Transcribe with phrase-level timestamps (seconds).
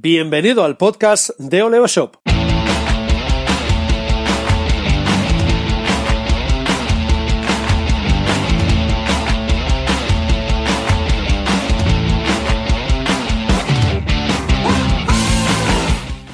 [0.00, 2.18] Bienvenido al podcast de Oleo Shop.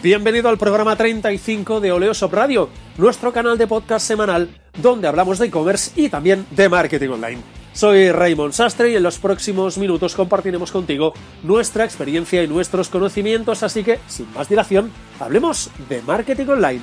[0.02, 2.68] Bienvenido al programa 35 de Oleo Shop Radio,
[2.98, 7.63] nuestro canal de podcast semanal donde hablamos de e-commerce y también de marketing online.
[7.74, 11.12] Soy Raymond Sastre y en los próximos minutos compartiremos contigo
[11.42, 16.80] nuestra experiencia y nuestros conocimientos, así que, sin más dilación, hablemos de marketing online.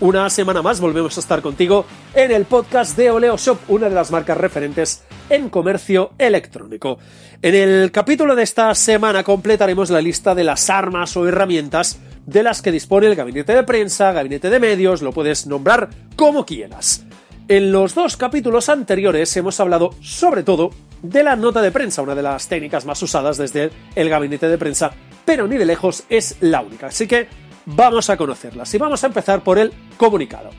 [0.00, 3.94] Una semana más volvemos a estar contigo en el podcast de Oleo Shop, una de
[3.94, 6.98] las marcas referentes en comercio electrónico.
[7.42, 12.42] En el capítulo de esta semana completaremos la lista de las armas o herramientas de
[12.42, 17.04] las que dispone el gabinete de prensa, gabinete de medios, lo puedes nombrar como quieras.
[17.50, 20.70] En los dos capítulos anteriores hemos hablado sobre todo
[21.02, 24.56] de la nota de prensa, una de las técnicas más usadas desde el gabinete de
[24.56, 24.92] prensa,
[25.24, 26.86] pero ni de lejos es la única.
[26.86, 27.26] Así que
[27.66, 30.50] vamos a conocerlas y vamos a empezar por el comunicado.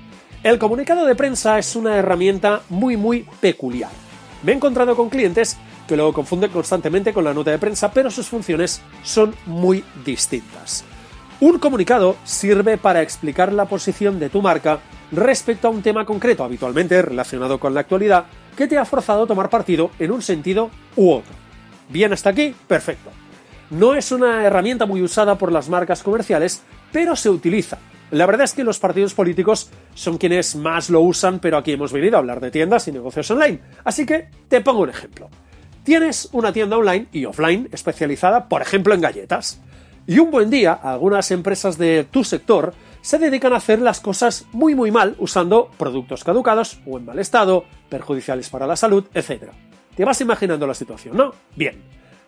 [0.44, 3.92] El comunicado de prensa es una herramienta muy muy peculiar.
[4.44, 5.56] Me he encontrado con clientes
[5.88, 10.84] que lo confunden constantemente con la nota de prensa, pero sus funciones son muy distintas.
[11.40, 14.82] Un comunicado sirve para explicar la posición de tu marca
[15.12, 19.28] respecto a un tema concreto, habitualmente relacionado con la actualidad, que te ha forzado a
[19.28, 21.34] tomar partido en un sentido u otro.
[21.90, 23.10] Bien hasta aquí, perfecto.
[23.70, 27.78] No es una herramienta muy usada por las marcas comerciales, pero se utiliza.
[28.12, 31.94] La verdad es que los partidos políticos son quienes más lo usan, pero aquí hemos
[31.94, 33.62] venido a hablar de tiendas y negocios online.
[33.86, 35.30] Así que te pongo un ejemplo.
[35.84, 39.62] Tienes una tienda online y offline especializada, por ejemplo, en galletas.
[40.06, 44.46] Y un buen día, algunas empresas de tu sector se dedican a hacer las cosas
[44.52, 49.52] muy muy mal usando productos caducados o en mal estado, perjudiciales para la salud, etc.
[49.96, 51.34] Te vas imaginando la situación, ¿no?
[51.56, 51.82] Bien.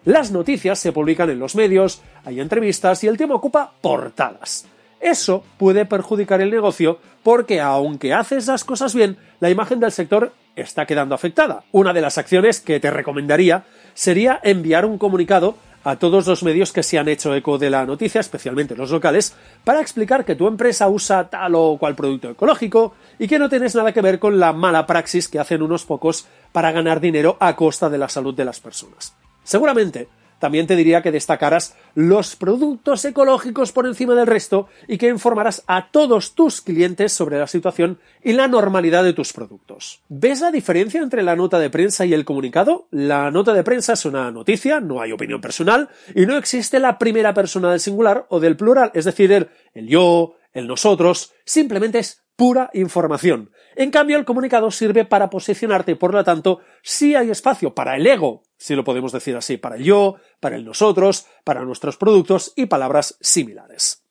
[0.05, 4.65] Las noticias se publican en los medios, hay entrevistas y el tema ocupa portadas.
[4.99, 10.33] Eso puede perjudicar el negocio porque aunque haces las cosas bien, la imagen del sector
[10.55, 11.63] está quedando afectada.
[11.71, 13.63] Una de las acciones que te recomendaría
[13.93, 17.85] sería enviar un comunicado a todos los medios que se han hecho eco de la
[17.85, 22.95] noticia, especialmente los locales, para explicar que tu empresa usa tal o cual producto ecológico
[23.19, 26.27] y que no tienes nada que ver con la mala praxis que hacen unos pocos
[26.51, 29.13] para ganar dinero a costa de la salud de las personas.
[29.43, 30.07] Seguramente
[30.43, 35.63] también te diría que destacaras los productos ecológicos por encima del resto y que informaras
[35.67, 40.01] a todos tus clientes sobre la situación y la normalidad de tus productos.
[40.09, 42.89] ¿Ves la diferencia entre la nota de prensa y el comunicado?
[42.91, 46.99] La nota de prensa es una noticia, no hay opinión personal y no existe la
[46.99, 51.99] primera persona del singular o del plural, es decir, el, el yo, el nosotros, simplemente
[51.99, 53.49] es pura información.
[53.75, 58.05] En cambio, el comunicado sirve para posicionarte por lo tanto sí hay espacio para el
[58.05, 62.53] ego, si lo podemos decir así, para el yo, para el nosotros, para nuestros productos
[62.55, 64.03] y palabras similares.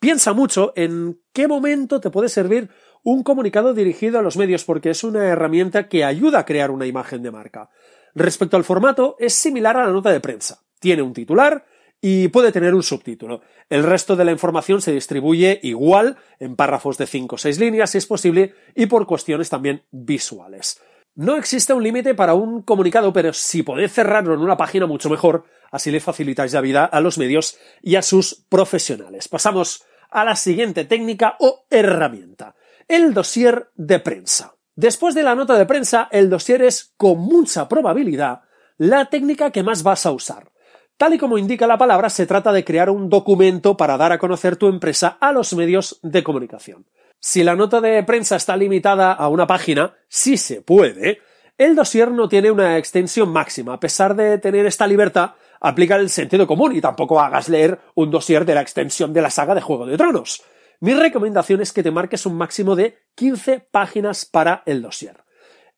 [0.00, 2.70] Piensa mucho en qué momento te puede servir
[3.02, 6.86] un comunicado dirigido a los medios porque es una herramienta que ayuda a crear una
[6.86, 7.70] imagen de marca.
[8.14, 10.62] Respecto al formato, es similar a la nota de prensa.
[10.78, 11.64] Tiene un titular,
[12.00, 13.40] y puede tener un subtítulo.
[13.68, 17.90] El resto de la información se distribuye igual en párrafos de 5 o 6 líneas
[17.90, 20.80] si es posible y por cuestiones también visuales.
[21.14, 25.10] No existe un límite para un comunicado, pero si podéis cerrarlo en una página mucho
[25.10, 29.26] mejor, así le facilitáis la vida a los medios y a sus profesionales.
[29.26, 32.54] Pasamos a la siguiente técnica o herramienta,
[32.86, 34.54] el dossier de prensa.
[34.76, 38.42] Después de la nota de prensa, el dossier es con mucha probabilidad
[38.76, 40.52] la técnica que más vas a usar.
[40.98, 44.18] Tal y como indica la palabra, se trata de crear un documento para dar a
[44.18, 46.86] conocer tu empresa a los medios de comunicación.
[47.20, 51.20] Si la nota de prensa está limitada a una página, sí se puede,
[51.56, 53.74] el dossier no tiene una extensión máxima.
[53.74, 58.10] A pesar de tener esta libertad, aplica el sentido común y tampoco hagas leer un
[58.10, 60.42] dossier de la extensión de la saga de Juego de Tronos.
[60.80, 65.22] Mi recomendación es que te marques un máximo de 15 páginas para el dossier.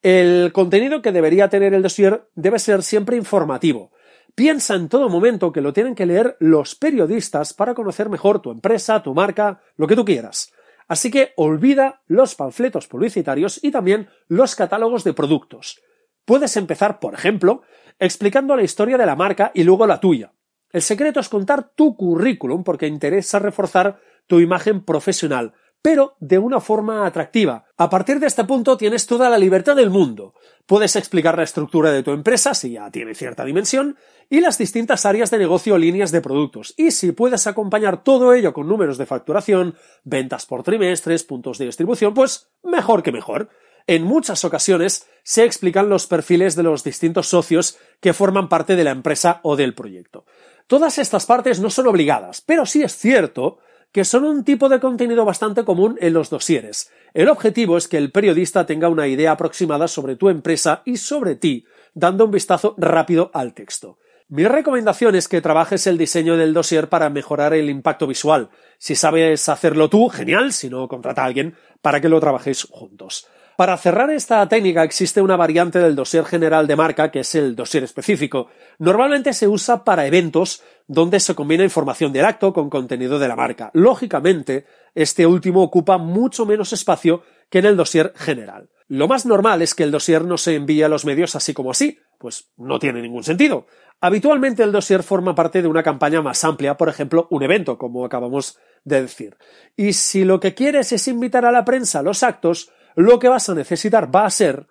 [0.01, 3.93] El contenido que debería tener el dossier debe ser siempre informativo.
[4.41, 8.51] Piensa en todo momento que lo tienen que leer los periodistas para conocer mejor tu
[8.51, 10.51] empresa, tu marca, lo que tú quieras.
[10.89, 15.83] Así que olvida los panfletos publicitarios y también los catálogos de productos.
[16.25, 17.61] Puedes empezar, por ejemplo,
[17.99, 20.33] explicando la historia de la marca y luego la tuya.
[20.73, 26.61] El secreto es contar tu currículum porque interesa reforzar tu imagen profesional, pero de una
[26.61, 27.65] forma atractiva.
[27.77, 30.35] A partir de este punto tienes toda la libertad del mundo.
[30.67, 33.97] Puedes explicar la estructura de tu empresa si ya tiene cierta dimensión
[34.29, 36.75] y las distintas áreas de negocio o líneas de productos.
[36.77, 39.75] Y si puedes acompañar todo ello con números de facturación,
[40.05, 43.49] ventas por trimestres, puntos de distribución, pues mejor que mejor.
[43.87, 48.85] En muchas ocasiones se explican los perfiles de los distintos socios que forman parte de
[48.85, 50.27] la empresa o del proyecto.
[50.67, 53.59] Todas estas partes no son obligadas, pero sí es cierto
[53.93, 56.91] que son un tipo de contenido bastante común en los dosieres.
[57.13, 61.35] El objetivo es que el periodista tenga una idea aproximada sobre tu empresa y sobre
[61.35, 61.65] ti,
[61.95, 63.99] dando un vistazo rápido al texto.
[64.29, 68.51] Mi recomendación es que trabajes el diseño del dossier para mejorar el impacto visual.
[68.79, 73.27] Si sabes hacerlo tú, genial, si no, contrata a alguien para que lo trabajéis juntos.
[73.61, 77.55] Para cerrar esta técnica existe una variante del dossier general de marca que es el
[77.55, 78.49] dossier específico.
[78.79, 83.37] Normalmente se usa para eventos donde se combina información del acto con contenido de la
[83.37, 83.71] marca.
[83.75, 84.65] Lógicamente,
[84.95, 88.71] este último ocupa mucho menos espacio que en el dossier general.
[88.89, 91.73] Lo más normal es que el dossier no se envíe a los medios así como
[91.73, 93.67] así, pues no tiene ningún sentido.
[94.01, 98.07] Habitualmente el dossier forma parte de una campaña más amplia, por ejemplo, un evento, como
[98.07, 99.37] acabamos de decir.
[99.77, 102.71] Y si lo que quieres es invitar a la prensa a los actos,
[103.01, 104.67] lo que vas a necesitar va a ser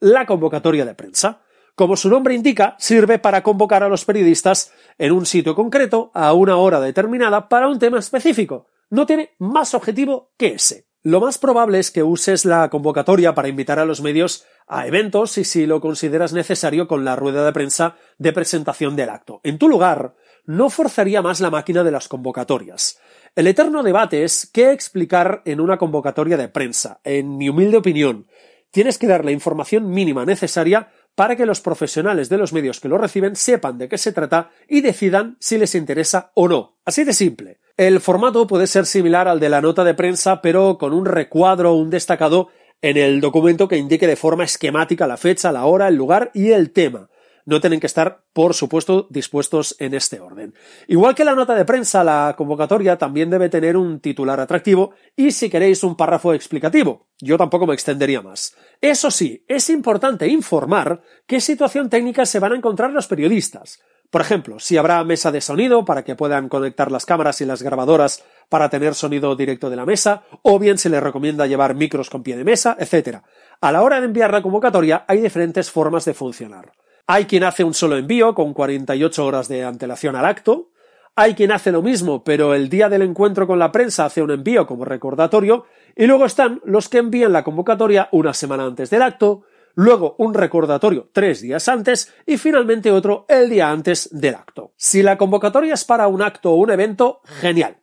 [0.00, 1.42] la convocatoria de prensa.
[1.74, 6.32] Como su nombre indica, sirve para convocar a los periodistas en un sitio concreto a
[6.32, 8.68] una hora determinada para un tema específico.
[8.90, 10.86] No tiene más objetivo que ese.
[11.04, 15.36] Lo más probable es que uses la convocatoria para invitar a los medios a eventos
[15.38, 19.40] y si lo consideras necesario con la rueda de prensa de presentación del acto.
[19.42, 22.98] En tu lugar, no forzaría más la máquina de las convocatorias.
[23.34, 27.00] El eterno debate es qué explicar en una convocatoria de prensa.
[27.04, 28.26] En mi humilde opinión,
[28.70, 32.88] tienes que dar la información mínima necesaria para que los profesionales de los medios que
[32.88, 36.78] lo reciben sepan de qué se trata y decidan si les interesa o no.
[36.84, 37.58] Así de simple.
[37.76, 41.72] El formato puede ser similar al de la nota de prensa, pero con un recuadro
[41.72, 42.48] o un destacado
[42.82, 46.50] en el documento que indique de forma esquemática la fecha, la hora, el lugar y
[46.50, 47.08] el tema.
[47.44, 50.54] No tienen que estar, por supuesto, dispuestos en este orden.
[50.88, 55.32] Igual que la nota de prensa, la convocatoria también debe tener un titular atractivo y,
[55.32, 57.08] si queréis, un párrafo explicativo.
[57.20, 58.54] Yo tampoco me extendería más.
[58.80, 63.80] Eso sí, es importante informar qué situación técnica se van a encontrar los periodistas.
[64.12, 67.62] Por ejemplo, si habrá mesa de sonido para que puedan conectar las cámaras y las
[67.62, 72.10] grabadoras para tener sonido directo de la mesa, o bien se les recomienda llevar micros
[72.10, 73.20] con pie de mesa, etc.
[73.62, 76.72] A la hora de enviar la convocatoria hay diferentes formas de funcionar.
[77.14, 80.70] Hay quien hace un solo envío con 48 horas de antelación al acto,
[81.14, 84.30] hay quien hace lo mismo, pero el día del encuentro con la prensa hace un
[84.30, 89.02] envío como recordatorio, y luego están los que envían la convocatoria una semana antes del
[89.02, 89.42] acto,
[89.74, 94.72] luego un recordatorio tres días antes y finalmente otro el día antes del acto.
[94.78, 97.76] Si la convocatoria es para un acto o un evento, genial.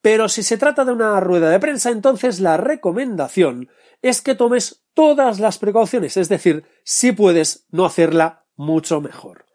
[0.00, 3.68] Pero si se trata de una rueda de prensa, entonces la recomendación
[4.02, 9.46] es que tomes todas las precauciones, es decir, si puedes no hacerla mucho mejor.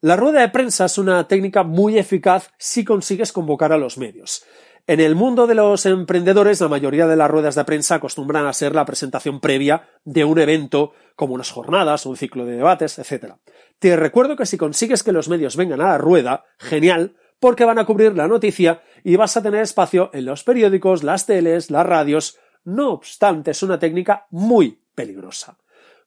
[0.00, 4.44] La rueda de prensa es una técnica muy eficaz si consigues convocar a los medios.
[4.86, 8.52] En el mundo de los emprendedores, la mayoría de las ruedas de prensa acostumbran a
[8.54, 13.34] ser la presentación previa de un evento, como unas jornadas, un ciclo de debates, etc.
[13.78, 17.78] Te recuerdo que si consigues que los medios vengan a la rueda, genial, porque van
[17.78, 21.84] a cubrir la noticia y vas a tener espacio en los periódicos, las teles, las
[21.84, 22.38] radios.
[22.64, 25.58] No obstante, es una técnica muy peligrosa.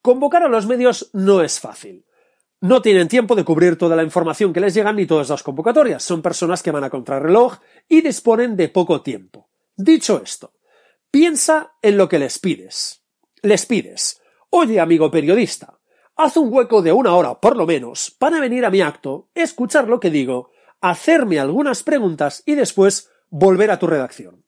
[0.02, 2.06] Convocar a los medios no es fácil.
[2.62, 6.04] No tienen tiempo de cubrir toda la información que les llega ni todas las convocatorias.
[6.04, 7.58] Son personas que van a contrarreloj
[7.90, 9.50] y disponen de poco tiempo.
[9.76, 10.54] Dicho esto,
[11.10, 13.04] piensa en lo que les pides.
[13.42, 14.22] Les pides,
[14.52, 15.80] oye amigo periodista,
[16.16, 19.88] haz un hueco de una hora por lo menos para venir a mi acto, escuchar
[19.88, 24.46] lo que digo, hacerme algunas preguntas y después volver a tu redacción.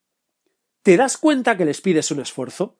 [0.83, 2.77] ¿Te das cuenta que les pides un esfuerzo?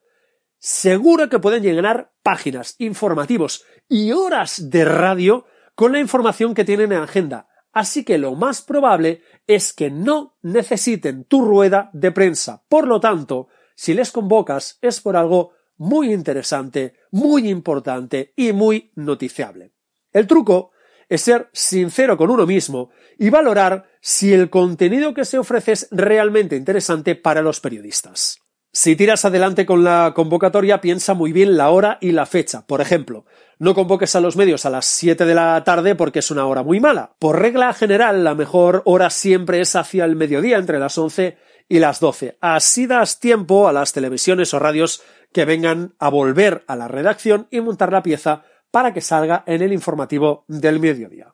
[0.63, 6.93] Seguro que pueden llenar páginas, informativos y horas de radio con la información que tienen
[6.93, 7.49] en agenda.
[7.73, 12.63] Así que lo más probable es que no necesiten tu rueda de prensa.
[12.69, 18.93] Por lo tanto, si les convocas es por algo muy interesante, muy importante y muy
[18.95, 19.73] noticiable.
[20.13, 20.71] El truco
[21.09, 22.89] es ser sincero con uno mismo
[23.19, 28.42] y valorar si el contenido que se ofrece es realmente interesante para los periodistas.
[28.75, 32.65] Si tiras adelante con la convocatoria, piensa muy bien la hora y la fecha.
[32.65, 33.23] Por ejemplo,
[33.59, 36.63] no convoques a los medios a las 7 de la tarde porque es una hora
[36.63, 37.13] muy mala.
[37.19, 41.37] Por regla general, la mejor hora siempre es hacia el mediodía, entre las 11
[41.69, 42.39] y las 12.
[42.41, 47.47] Así das tiempo a las televisiones o radios que vengan a volver a la redacción
[47.51, 51.31] y montar la pieza para que salga en el informativo del mediodía.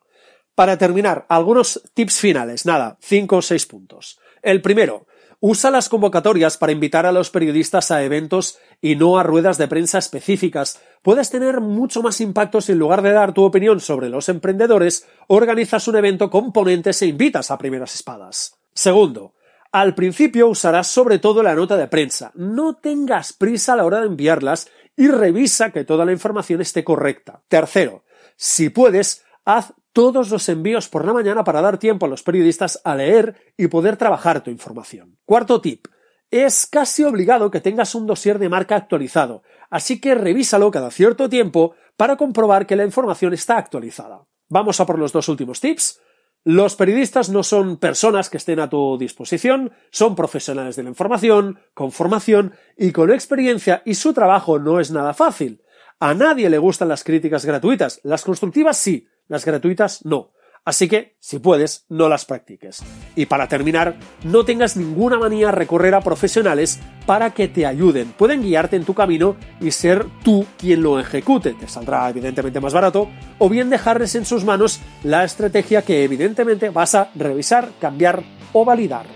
[0.54, 2.66] Para terminar, algunos tips finales.
[2.66, 4.20] Nada, 5 o 6 puntos.
[4.42, 5.06] El primero,
[5.42, 9.68] Usa las convocatorias para invitar a los periodistas a eventos y no a ruedas de
[9.68, 10.82] prensa específicas.
[11.00, 15.06] Puedes tener mucho más impacto si en lugar de dar tu opinión sobre los emprendedores,
[15.28, 18.58] organizas un evento con ponentes e invitas a primeras espadas.
[18.74, 19.32] Segundo,
[19.72, 22.32] al principio usarás sobre todo la nota de prensa.
[22.34, 26.84] No tengas prisa a la hora de enviarlas y revisa que toda la información esté
[26.84, 27.40] correcta.
[27.48, 28.04] Tercero,
[28.36, 32.80] si puedes, haz todos los envíos por la mañana para dar tiempo a los periodistas
[32.84, 35.18] a leer y poder trabajar tu información.
[35.24, 35.86] Cuarto tip.
[36.30, 41.28] Es casi obligado que tengas un dossier de marca actualizado, así que revísalo cada cierto
[41.28, 44.26] tiempo para comprobar que la información está actualizada.
[44.48, 46.00] Vamos a por los dos últimos tips.
[46.44, 51.58] Los periodistas no son personas que estén a tu disposición, son profesionales de la información,
[51.74, 55.62] con formación y con experiencia y su trabajo no es nada fácil.
[55.98, 60.32] A nadie le gustan las críticas gratuitas, las constructivas sí, las gratuitas no.
[60.62, 62.82] Así que, si puedes, no las practiques.
[63.16, 68.12] Y para terminar, no tengas ninguna manía recorrer a profesionales para que te ayuden.
[68.18, 71.54] Pueden guiarte en tu camino y ser tú quien lo ejecute.
[71.54, 73.08] Te saldrá evidentemente más barato.
[73.38, 78.22] O bien dejarles en sus manos la estrategia que evidentemente vas a revisar, cambiar
[78.52, 79.06] o validar.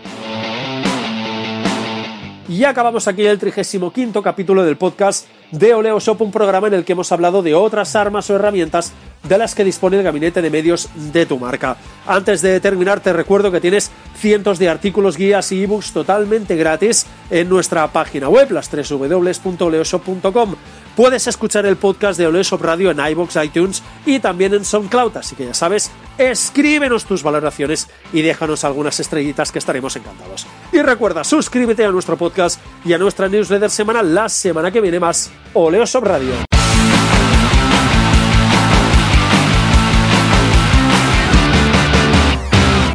[2.48, 6.84] Y acabamos aquí el 35 capítulo del podcast de Oleo Shop, un programa en el
[6.84, 8.92] que hemos hablado de otras armas o herramientas
[9.24, 11.76] de las que dispone el gabinete de medios de tu marca.
[12.06, 17.06] Antes de terminar, te recuerdo que tienes cientos de artículos, guías y ebooks totalmente gratis
[17.30, 20.54] en nuestra página web, las www.oleoshop.com.
[20.96, 25.34] Puedes escuchar el podcast de Oleoshop Radio en iBox, iTunes y también en SoundCloud, así
[25.34, 30.46] que ya sabes, escríbenos tus valoraciones y déjanos algunas estrellitas que estaremos encantados.
[30.72, 35.00] Y recuerda, suscríbete a nuestro podcast y a nuestra newsletter semanal la semana que viene
[35.00, 36.53] más Oleoshop Radio.